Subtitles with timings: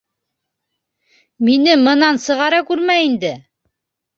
[1.49, 3.35] Мине мынан сығара күрмә инде?!